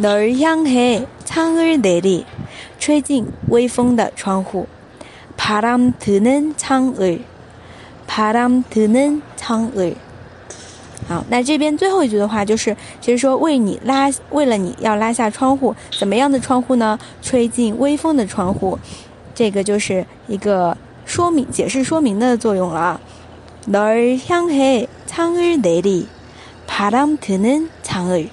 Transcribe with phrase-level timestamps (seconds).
[0.00, 2.24] 널향해창을내 리，
[2.78, 4.68] 吹进微风的窗户，
[5.36, 7.24] 바람드는창 을。
[8.06, 9.94] 바람드는창 을。
[11.08, 16.98] 好，那这边最后一句的话就是，其实说为你拉，为了你要拉下窗户，怎么样的窗户呢？
[17.22, 18.78] 吹进微风的窗户，
[19.34, 23.00] 这个就是一个说明、解释、说明的作用了。
[23.70, 26.06] 널향해창을내 리，
[26.66, 28.28] 바람드는창 을。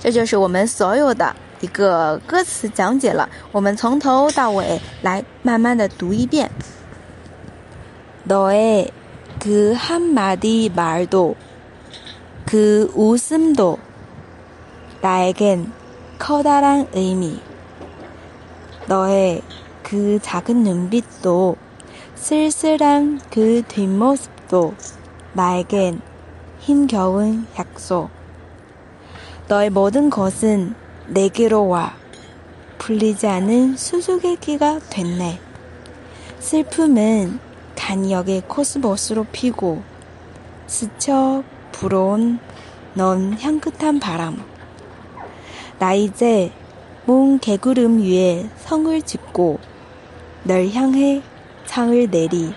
[0.00, 3.28] 这就是我们所有的一个歌词讲解了。
[3.52, 6.50] 我们从头到尾来慢慢的读一遍。
[8.27, 8.89] 너의
[9.39, 11.35] 그 한마디 말도
[12.43, 13.77] 그 웃음도
[15.01, 15.71] 나에겐
[16.17, 17.39] 커다란 의미.
[18.87, 19.43] 너의
[19.83, 21.55] 그 작은 눈빛도
[22.15, 24.73] 쓸쓸한 그 뒷모습도
[25.33, 26.01] 나에겐
[26.59, 28.09] 힘겨운 약속.
[29.47, 30.73] 너의 모든 것은
[31.07, 31.93] 내게로 와.
[32.79, 35.39] 풀리지 않은 수수께끼가 됐네.
[36.39, 37.44] 슬픔은
[37.84, 39.82] 단역의 코스모스로 피고
[40.66, 42.38] 스쳐 불어온
[42.94, 44.42] 넌 향긋한 바람.
[45.78, 46.52] 나 이제
[47.06, 49.58] 문 개구름 위에 성을 짓고
[50.44, 51.22] 널 향해
[51.66, 52.52] 창을 내리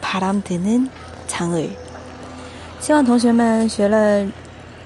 [0.00, 0.88] 바람 드는
[1.26, 1.70] 창을.
[2.80, 4.26] 希望同学们学了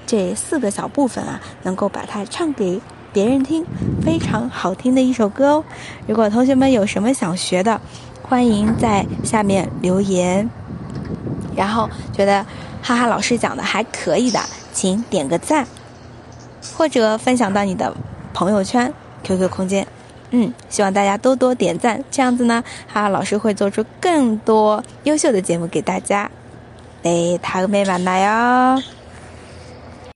[0.05, 2.81] 这四个小部分啊，能够把它唱给
[3.13, 3.63] 别人听，
[4.03, 5.63] 非常好听的一首歌哦。
[6.07, 7.79] 如果同学们有什么想学的，
[8.28, 10.50] 欢迎在下面留言，
[11.56, 12.44] 然后觉得
[12.82, 14.38] 哈哈老师讲的还可以的，
[14.70, 15.66] 请点个赞，
[16.76, 17.94] 或者分享到你的
[18.34, 18.92] 朋友圈、
[19.24, 19.86] QQ 空间。
[20.30, 26.30] 嗯，希望大家多多点赞，这样子呢，哈哈老师会做出更多优秀的节目给大家。
[27.04, 28.82] 哎，他个没完了哟。